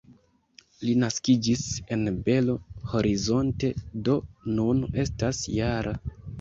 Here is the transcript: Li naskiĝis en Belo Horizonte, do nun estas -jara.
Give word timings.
Li 0.87 0.95
naskiĝis 1.03 1.61
en 1.97 2.07
Belo 2.31 2.57
Horizonte, 2.95 3.73
do 4.09 4.19
nun 4.59 4.85
estas 5.07 5.47
-jara. 5.49 5.97